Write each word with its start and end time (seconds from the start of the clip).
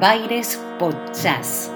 Baires 0.00 0.60
Jazz. 1.22 1.70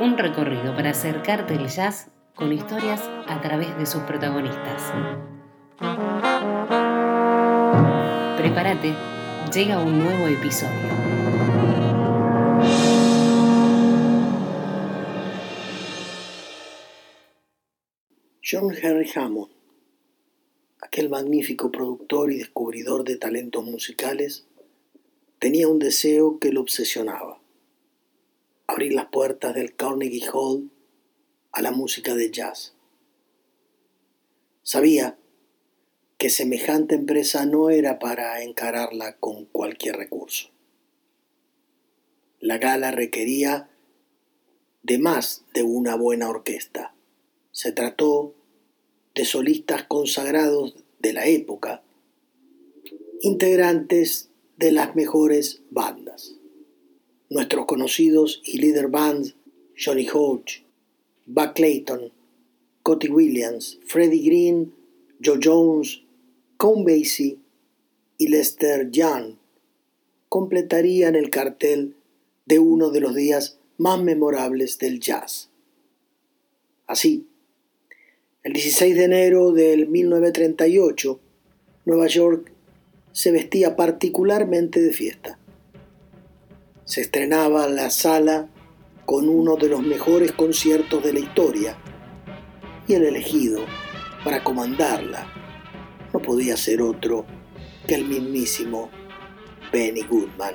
Un 0.00 0.16
recorrido 0.18 0.74
para 0.76 0.90
acercarte 0.90 1.54
al 1.54 1.68
jazz 1.68 2.10
con 2.34 2.52
historias 2.52 3.02
a 3.26 3.40
través 3.40 3.76
de 3.78 3.86
sus 3.86 4.02
protagonistas. 4.02 4.92
Prepárate, 8.36 8.94
llega 9.52 9.78
un 9.78 10.04
nuevo 10.04 10.26
episodio. 10.26 11.17
John 18.50 18.74
Henry 18.74 19.10
Hammond, 19.14 19.52
aquel 20.80 21.10
magnífico 21.10 21.70
productor 21.70 22.32
y 22.32 22.38
descubridor 22.38 23.04
de 23.04 23.18
talentos 23.18 23.62
musicales, 23.62 24.46
tenía 25.38 25.68
un 25.68 25.78
deseo 25.78 26.38
que 26.38 26.50
lo 26.50 26.62
obsesionaba, 26.62 27.42
abrir 28.66 28.94
las 28.94 29.08
puertas 29.10 29.54
del 29.54 29.76
Carnegie 29.76 30.30
Hall 30.32 30.70
a 31.52 31.60
la 31.60 31.72
música 31.72 32.14
de 32.14 32.30
jazz. 32.30 32.74
Sabía 34.62 35.18
que 36.16 36.30
semejante 36.30 36.94
empresa 36.94 37.44
no 37.44 37.68
era 37.68 37.98
para 37.98 38.42
encararla 38.42 39.18
con 39.18 39.44
cualquier 39.44 39.96
recurso. 39.96 40.48
La 42.40 42.56
gala 42.56 42.92
requería 42.92 43.68
de 44.82 44.98
más 44.98 45.44
de 45.52 45.64
una 45.64 45.96
buena 45.96 46.30
orquesta. 46.30 46.94
Se 47.52 47.72
trató 47.72 48.36
de 49.18 49.24
solistas 49.24 49.82
consagrados 49.82 50.76
de 51.00 51.12
la 51.12 51.26
época, 51.26 51.82
integrantes 53.20 54.30
de 54.56 54.70
las 54.70 54.94
mejores 54.94 55.60
bandas. 55.70 56.36
Nuestros 57.28 57.66
conocidos 57.66 58.40
y 58.44 58.58
líder 58.58 58.86
bands 58.86 59.34
Johnny 59.76 60.06
Hodge, 60.08 60.62
Buck 61.26 61.54
Clayton, 61.56 62.12
Cotty 62.84 63.08
Williams, 63.08 63.80
Freddie 63.84 64.22
Green, 64.24 64.72
Joe 65.20 65.40
Jones, 65.42 66.00
Count 66.56 66.86
Basie 66.86 67.38
y 68.18 68.28
Lester 68.28 68.88
Young 68.88 69.34
completarían 70.28 71.16
el 71.16 71.28
cartel 71.28 71.96
de 72.46 72.60
uno 72.60 72.90
de 72.90 73.00
los 73.00 73.16
días 73.16 73.58
más 73.78 74.00
memorables 74.00 74.78
del 74.78 75.00
jazz. 75.00 75.50
Así, 76.86 77.26
el 78.48 78.54
16 78.54 78.96
de 78.96 79.04
enero 79.04 79.52
del 79.52 79.88
1938, 79.88 81.20
Nueva 81.84 82.06
York 82.06 82.50
se 83.12 83.30
vestía 83.30 83.76
particularmente 83.76 84.80
de 84.80 84.90
fiesta. 84.90 85.38
Se 86.86 87.02
estrenaba 87.02 87.68
la 87.68 87.90
sala 87.90 88.48
con 89.04 89.28
uno 89.28 89.56
de 89.56 89.68
los 89.68 89.82
mejores 89.82 90.32
conciertos 90.32 91.04
de 91.04 91.12
la 91.12 91.18
historia 91.18 91.76
y 92.86 92.94
el 92.94 93.04
elegido 93.04 93.66
para 94.24 94.42
comandarla 94.42 95.30
no 96.14 96.22
podía 96.22 96.56
ser 96.56 96.80
otro 96.80 97.26
que 97.86 97.96
el 97.96 98.06
mismísimo 98.06 98.88
Benny 99.70 100.04
Goodman, 100.04 100.54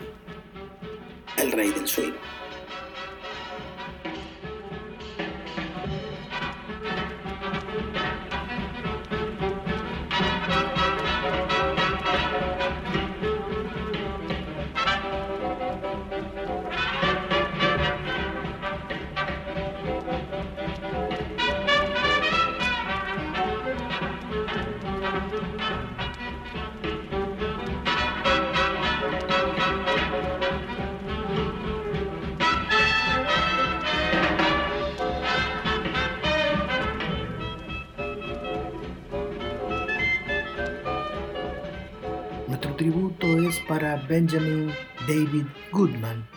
el 1.37 1.51
rey 1.51 1.69
del 1.69 1.87
swing. 1.87 2.13
Para 43.73 43.95
Benjamin 43.95 44.69
David 45.07 45.47
Goodman, 45.71 46.27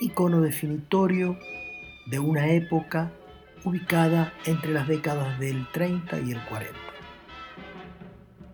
icono 0.00 0.40
definitorio 0.40 1.38
de 2.06 2.18
una 2.18 2.50
época 2.50 3.12
ubicada 3.62 4.32
entre 4.46 4.72
las 4.72 4.88
décadas 4.88 5.38
del 5.38 5.70
30 5.70 6.20
y 6.20 6.32
el 6.32 6.42
40. 6.46 6.74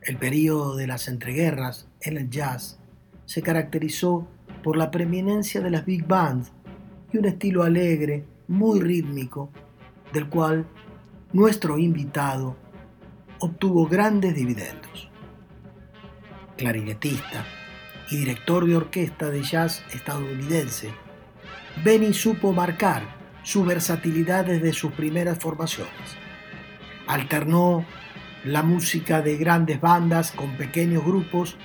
El 0.03 0.17
período 0.17 0.75
de 0.75 0.89
las 0.89 1.07
entreguerras 1.07 1.87
en 2.01 2.17
el 2.17 2.29
jazz 2.29 2.81
se 3.25 3.41
caracterizó 3.41 4.27
por 4.65 4.77
la 4.77 4.91
preeminencia 4.91 5.61
de 5.61 5.71
las 5.71 5.87
big 5.87 6.05
bands 6.09 6.51
y 7.13 7.19
un 7.19 7.27
estilo 7.27 7.63
alegre, 7.63 8.25
muy 8.49 8.81
rítmico, 8.81 9.53
del 10.13 10.29
cual 10.29 10.67
nuestro 11.33 11.79
invitado 11.79 12.57
obtuvo 13.39 13.87
grandes 13.87 14.35
dividendos 14.35 15.09
clarinetista 16.57 17.60
y 18.11 18.17
director 18.17 18.67
de 18.67 18.77
orquesta 18.77 19.31
de 19.31 19.43
jazz 19.43 19.85
estadounidense, 19.93 20.91
Benny 21.85 22.13
supo 22.13 22.53
marcar 22.53 23.03
su 23.43 23.65
versatilidad 23.65 24.45
desde 24.45 24.73
sus 24.73 24.93
primeras 24.93 25.39
formaciones. 25.39 25.95
Alternó 27.07 27.85
la 28.45 28.63
música 28.63 29.23
de 29.23 29.37
grandes 29.37 29.81
bandas 29.81 30.33
con 30.33 30.57
pequeños 30.57 31.05
grupos, 31.05 31.57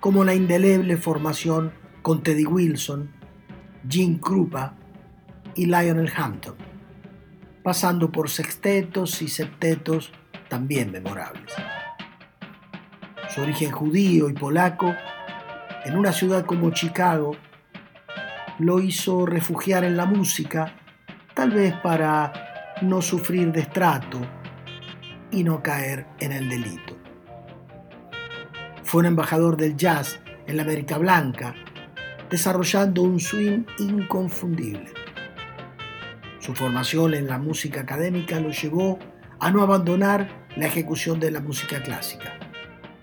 como 0.00 0.24
la 0.24 0.34
indeleble 0.34 0.96
formación 0.96 1.72
con 2.02 2.22
Teddy 2.22 2.46
Wilson, 2.46 3.10
Gene 3.88 4.20
Krupa 4.20 4.74
y 5.54 5.66
Lionel 5.66 6.12
Hampton, 6.16 6.56
pasando 7.62 8.10
por 8.10 8.30
sextetos 8.30 9.20
y 9.22 9.28
septetos 9.28 10.12
también 10.48 10.92
memorables 10.92 11.54
su 13.28 13.42
origen 13.42 13.70
judío 13.70 14.28
y 14.28 14.32
polaco, 14.32 14.94
en 15.84 15.96
una 15.96 16.12
ciudad 16.12 16.44
como 16.44 16.70
Chicago, 16.70 17.36
lo 18.58 18.80
hizo 18.80 19.26
refugiar 19.26 19.84
en 19.84 19.96
la 19.96 20.06
música, 20.06 20.74
tal 21.34 21.50
vez 21.50 21.74
para 21.74 22.32
no 22.82 23.00
sufrir 23.00 23.52
de 23.52 23.60
estrato 23.60 24.20
y 25.30 25.44
no 25.44 25.62
caer 25.62 26.06
en 26.18 26.32
el 26.32 26.48
delito. 26.48 26.96
Fue 28.82 29.00
un 29.00 29.06
embajador 29.06 29.56
del 29.56 29.76
jazz 29.76 30.20
en 30.46 30.56
la 30.56 30.62
América 30.62 30.98
Blanca, 30.98 31.54
desarrollando 32.30 33.02
un 33.02 33.20
swing 33.20 33.64
inconfundible. 33.78 34.90
Su 36.40 36.54
formación 36.54 37.14
en 37.14 37.26
la 37.26 37.38
música 37.38 37.82
académica 37.82 38.40
lo 38.40 38.50
llevó 38.50 38.98
a 39.40 39.50
no 39.50 39.62
abandonar 39.62 40.46
la 40.56 40.66
ejecución 40.66 41.20
de 41.20 41.30
la 41.30 41.40
música 41.40 41.82
clásica. 41.82 42.38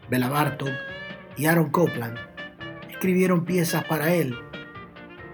Bela 0.09 0.29
Bartok 0.29 0.71
y 1.37 1.45
Aaron 1.45 1.69
Copland 1.69 2.17
escribieron 2.95 3.43
piezas 3.43 3.83
para 3.83 4.13
él 4.13 4.33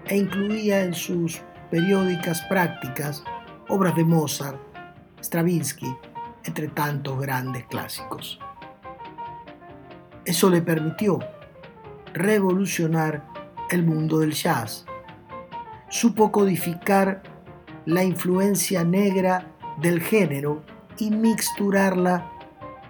e 0.06 0.16
incluía 0.16 0.82
en 0.82 0.94
sus 0.94 1.40
periódicas 1.70 2.42
prácticas 2.42 3.22
obras 3.68 3.94
de 3.94 4.04
Mozart, 4.04 4.58
Stravinsky, 5.22 5.96
entre 6.44 6.68
tantos 6.68 7.20
grandes 7.20 7.64
clásicos. 7.66 8.40
Eso 10.24 10.50
le 10.50 10.60
permitió 10.60 11.20
revolucionar 12.12 13.24
el 13.70 13.84
mundo 13.84 14.18
del 14.18 14.32
jazz. 14.32 14.84
Supo 15.88 16.32
codificar 16.32 17.22
la 17.86 18.02
influencia 18.02 18.82
negra 18.82 19.46
del 19.80 20.00
género 20.00 20.62
y 20.98 21.10
mixturarla 21.10 22.28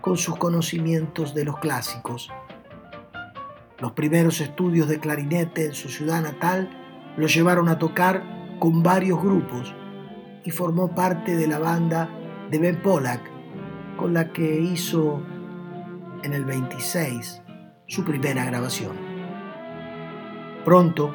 con 0.00 0.16
sus 0.16 0.36
conocimientos 0.36 1.34
de 1.34 1.44
los 1.44 1.58
clásicos. 1.58 2.30
Los 3.82 3.94
primeros 3.94 4.40
estudios 4.40 4.86
de 4.86 5.00
clarinete 5.00 5.66
en 5.66 5.74
su 5.74 5.88
ciudad 5.88 6.22
natal 6.22 6.70
lo 7.16 7.26
llevaron 7.26 7.68
a 7.68 7.80
tocar 7.80 8.22
con 8.60 8.80
varios 8.80 9.20
grupos 9.20 9.74
y 10.44 10.52
formó 10.52 10.94
parte 10.94 11.34
de 11.34 11.48
la 11.48 11.58
banda 11.58 12.08
de 12.48 12.60
Ben 12.60 12.80
Pollack, 12.80 13.20
con 13.96 14.14
la 14.14 14.32
que 14.32 14.60
hizo 14.60 15.20
en 16.22 16.32
el 16.32 16.44
26 16.44 17.42
su 17.88 18.04
primera 18.04 18.44
grabación. 18.44 18.92
Pronto 20.64 21.12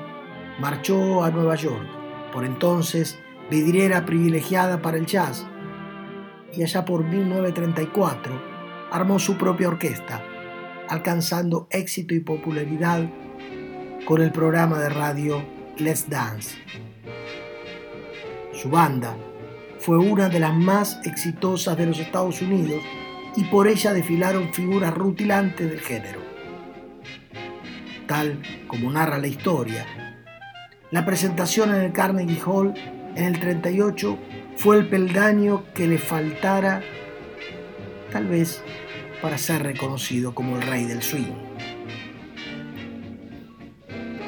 marchó 0.60 1.24
a 1.24 1.32
Nueva 1.32 1.56
York, 1.56 1.88
por 2.34 2.44
entonces 2.44 3.18
vidriera 3.50 4.06
privilegiada 4.06 4.82
para 4.82 4.98
el 4.98 5.06
jazz, 5.06 5.48
y 6.52 6.64
allá 6.64 6.84
por 6.84 7.06
1934 7.06 8.34
armó 8.92 9.20
su 9.20 9.38
propia 9.38 9.70
orquesta, 9.70 10.22
alcanzando 10.90 11.68
éxito 11.72 12.14
y 12.14 12.20
popularidad 12.20 13.10
con 14.06 14.22
el 14.22 14.32
programa 14.32 14.80
de 14.80 14.90
radio 14.90 15.44
Let's 15.78 16.10
Dance. 16.10 16.58
Su 18.54 18.70
banda 18.70 19.16
fue 19.80 19.98
una 19.98 20.30
de 20.30 20.40
las 20.40 20.54
más 20.54 21.00
exitosas 21.06 21.78
de 21.78 21.86
los 21.86 22.00
Estados 22.00 22.42
Unidos 22.42 22.82
y 23.36 23.44
por 23.46 23.68
ella 23.68 23.94
desfilaron 23.94 24.54
figuras 24.54 24.94
rutilantes 24.94 25.70
del 25.70 25.80
género. 25.80 26.22
Tal 28.08 28.42
como 28.68 28.92
narra 28.92 29.20
la 29.20 29.28
historia, 29.28 29.86
la 30.90 31.06
presentación 31.06 31.76
en 31.76 31.82
el 31.82 31.92
Carnegie 31.92 32.42
Hall 32.46 32.74
en 33.16 33.26
el 33.26 33.40
38 33.40 34.18
fue 34.56 34.78
el 34.78 34.88
peldaño 34.88 35.66
que 35.74 35.86
le 35.86 35.98
faltara, 35.98 36.82
tal 38.12 38.28
vez, 38.28 38.64
para 39.22 39.38
ser 39.38 39.64
reconocido 39.64 40.34
como 40.34 40.58
el 40.58 40.62
rey 40.64 40.86
del 40.86 41.02
swing. 41.02 41.34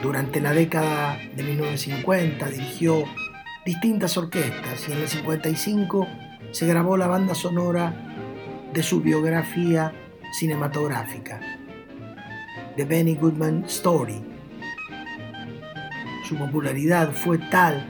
Durante 0.02 0.40
la 0.40 0.54
década 0.54 1.18
de 1.36 1.44
1950 1.44 2.50
dirigió 2.50 3.04
distintas 3.66 4.18
orquestas 4.18 4.88
y 4.88 4.94
en 4.94 5.00
el 5.00 5.08
55 5.08 6.08
se 6.52 6.66
grabó 6.68 6.98
la 6.98 7.08
banda 7.08 7.36
sonora 7.36 7.94
de 8.74 8.82
su 8.82 9.02
biografía 9.02 9.94
cinematográfica, 10.32 11.40
The 12.78 12.86
Benny 12.86 13.16
Goodman 13.16 13.66
Story. 13.66 14.24
Su 16.24 16.38
popularidad 16.38 17.12
fue 17.12 17.38
tal 17.38 17.86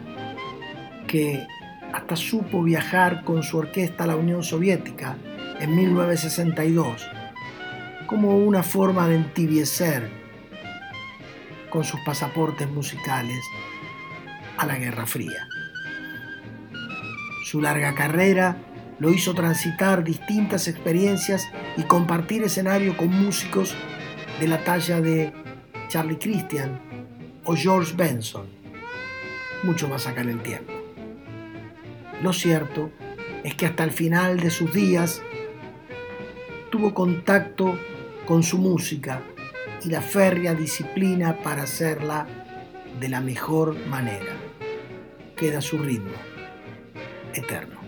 que 1.08 1.46
hasta 1.94 2.16
supo 2.16 2.64
viajar 2.64 3.24
con 3.24 3.44
su 3.44 3.58
orquesta 3.58 4.06
a 4.06 4.08
la 4.08 4.16
Unión 4.16 4.44
Soviética 4.44 5.18
en 5.60 5.76
1962 5.76 7.08
como 8.08 8.38
una 8.38 8.64
forma 8.64 9.08
de 9.08 9.16
entibiecer 9.16 10.10
con 11.70 11.84
sus 11.84 12.00
pasaportes 12.02 12.68
musicales 12.70 13.40
a 14.58 14.66
la 14.66 14.78
Guerra 14.78 15.06
Fría. 15.06 15.48
Su 17.46 17.62
larga 17.62 17.94
carrera 17.94 18.58
lo 19.00 19.12
hizo 19.12 19.34
transitar 19.34 20.04
distintas 20.04 20.68
experiencias 20.68 21.48
y 21.78 21.84
compartir 21.84 22.44
escenario 22.44 22.98
con 22.98 23.10
músicos 23.10 23.76
de 24.40 24.48
la 24.48 24.64
talla 24.64 25.02
de 25.02 25.32
Charlie 25.88 26.18
Christian 26.18 26.80
o 27.46 27.56
George 27.56 27.94
Benson, 27.96 28.48
mucho 29.64 29.88
más 29.88 30.08
acá 30.08 30.22
en 30.22 30.30
el 30.30 30.42
tiempo. 30.42 30.74
Lo 32.22 32.34
cierto 32.34 32.92
es 33.44 33.56
que 33.56 33.66
hasta 33.66 33.84
el 33.84 33.92
final 33.92 34.40
de 34.40 34.50
sus 34.50 34.74
días 34.74 35.22
tuvo 36.70 36.94
contacto 36.94 37.78
con 38.26 38.44
su 38.44 38.58
música 38.58 39.22
y 39.84 39.90
la 39.90 40.02
férrea 40.02 40.54
disciplina 40.54 41.38
para 41.42 41.64
hacerla 41.64 42.28
de 43.00 43.10
la 43.10 43.22
mejor 43.22 43.76
manera. 43.88 44.34
Queda 45.36 45.62
su 45.62 45.78
ritmo 45.78 46.12
eterno. 47.34 47.79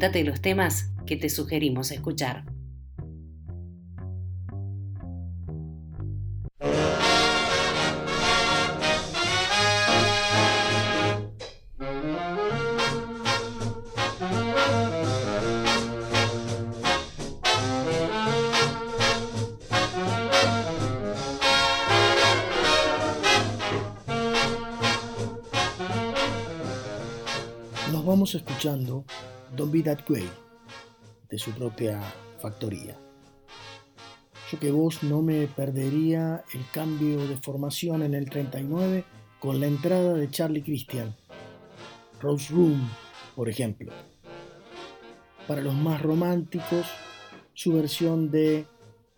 Apúntate 0.00 0.24
los 0.24 0.40
temas 0.40 0.94
que 1.04 1.16
te 1.16 1.28
sugerimos 1.28 1.90
escuchar. 1.90 2.44
Nos 27.92 28.06
vamos 28.06 28.34
escuchando 28.34 29.04
Don't 29.56 29.72
Be 29.72 29.82
That 29.82 30.08
Way, 30.08 30.28
de 31.28 31.38
su 31.38 31.50
propia 31.52 32.00
factoría. 32.40 32.96
Yo 34.50 34.58
que 34.58 34.70
vos 34.70 35.02
no 35.02 35.22
me 35.22 35.46
perdería 35.48 36.44
el 36.54 36.64
cambio 36.72 37.26
de 37.26 37.36
formación 37.36 38.02
en 38.02 38.14
el 38.14 38.30
39 38.30 39.04
con 39.38 39.60
la 39.60 39.66
entrada 39.66 40.14
de 40.14 40.30
Charlie 40.30 40.62
Christian, 40.62 41.16
Rose 42.20 42.52
Room, 42.52 42.88
por 43.34 43.48
ejemplo. 43.48 43.92
Para 45.48 45.62
los 45.62 45.74
más 45.74 46.00
románticos, 46.00 46.86
su 47.54 47.72
versión 47.72 48.30
de 48.30 48.66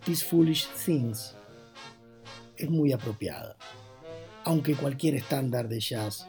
These 0.04 0.24
Foolish 0.24 0.68
Things 0.84 1.34
es 2.56 2.70
muy 2.70 2.92
apropiada, 2.92 3.56
aunque 4.44 4.74
cualquier 4.76 5.14
estándar 5.14 5.68
de 5.68 5.80
jazz 5.80 6.26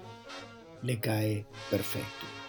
le 0.81 0.99
cae 0.99 1.45
perfecto. 1.69 2.42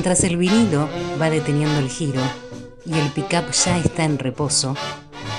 Mientras 0.00 0.24
el 0.24 0.38
vinilo 0.38 0.88
va 1.20 1.28
deteniendo 1.28 1.78
el 1.78 1.90
giro 1.90 2.22
y 2.86 2.94
el 2.94 3.10
pickup 3.10 3.50
ya 3.50 3.76
está 3.76 4.06
en 4.06 4.18
reposo, 4.18 4.74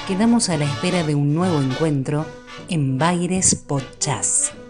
quedamos 0.08 0.50
a 0.50 0.58
la 0.58 0.66
espera 0.66 1.02
de 1.02 1.16
un 1.16 1.34
nuevo 1.34 1.60
encuentro 1.60 2.28
en 2.70 3.00
Baires 3.00 3.56
Podcast. 3.56 4.61